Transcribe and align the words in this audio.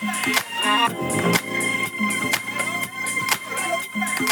Thank 0.00 0.28
you. 4.20 4.29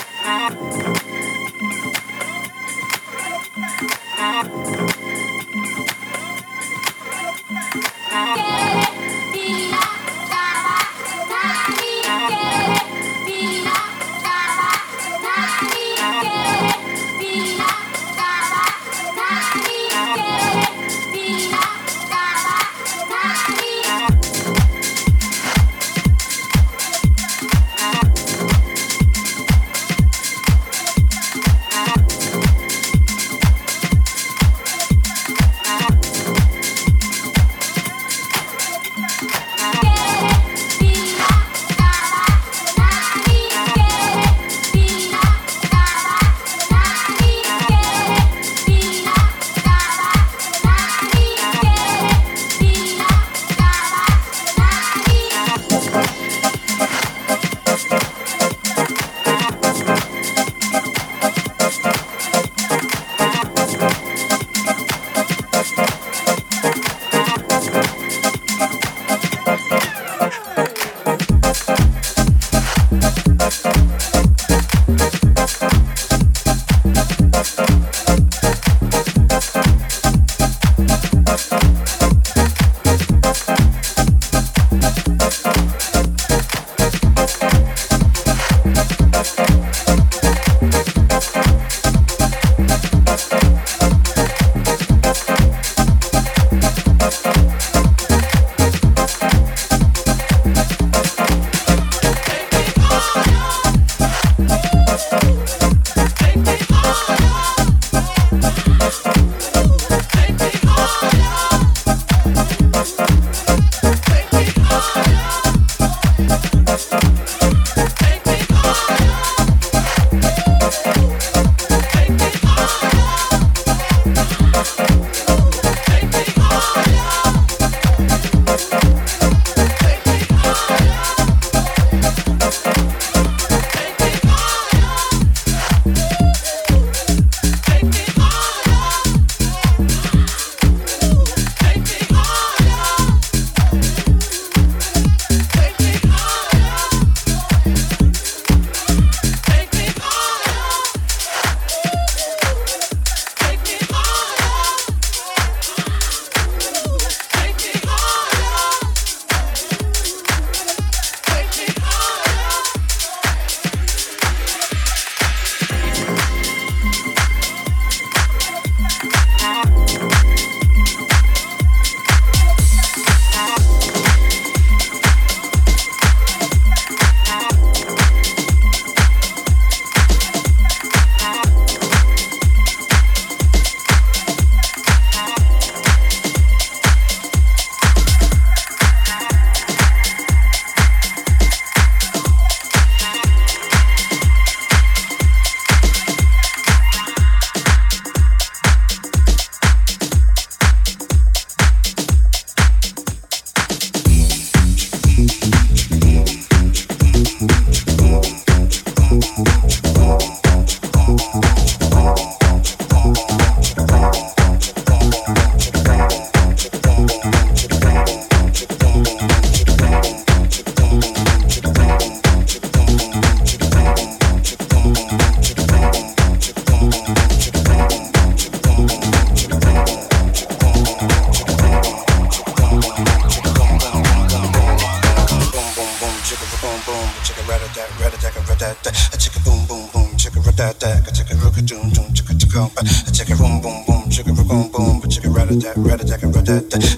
jack, 245.85 246.01
red 246.01 246.07
jack, 246.07 246.23
red 246.23 246.81
jack. 246.81 246.98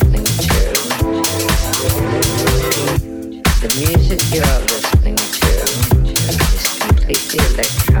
The 7.61 8.00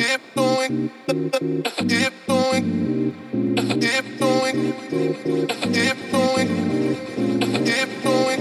Keep 0.00 0.34
going, 0.34 0.90
keep 1.86 2.14
going, 2.26 2.64
keep 3.82 4.18
going, 4.18 4.72
keep 5.74 5.98
going, 6.12 6.48
keep 7.66 8.02
going, 8.02 8.40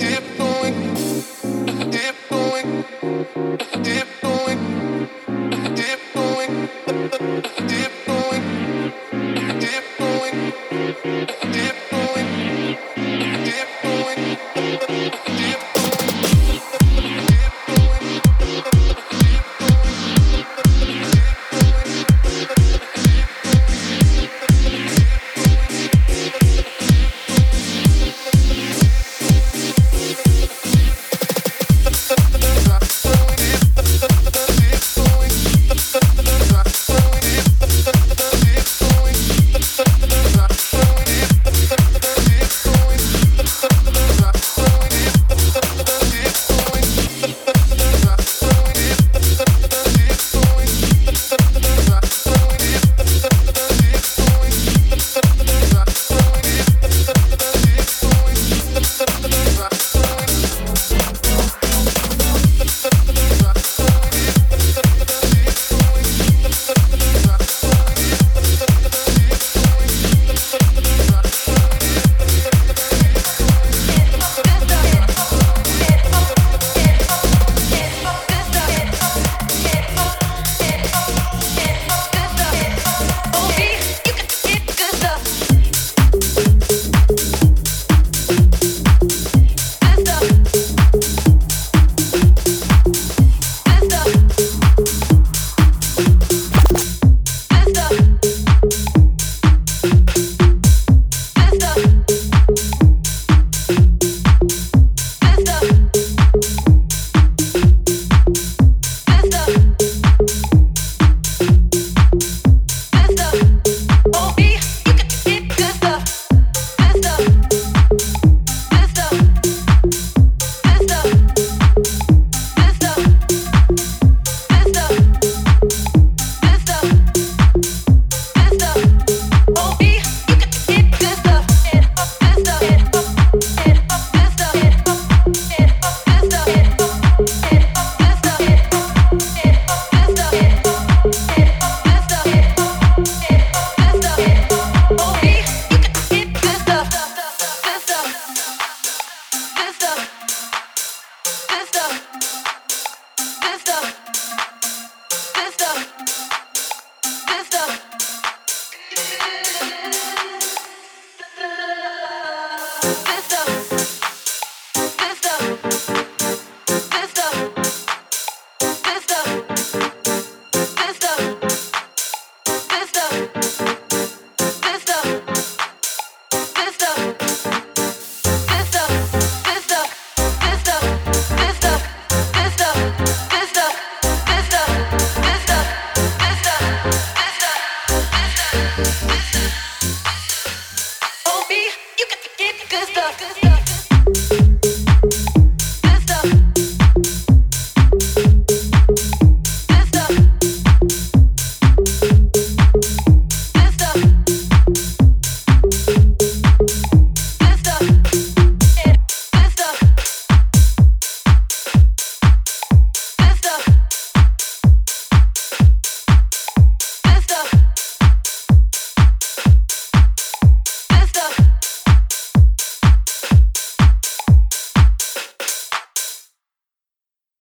keep 0.00 0.21